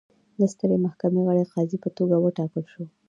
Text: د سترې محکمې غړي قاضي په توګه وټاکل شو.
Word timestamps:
د 0.39 0.41
سترې 0.53 0.77
محکمې 0.85 1.21
غړي 1.27 1.45
قاضي 1.53 1.77
په 1.83 1.89
توګه 1.97 2.15
وټاکل 2.19 2.63
شو. 2.71 2.83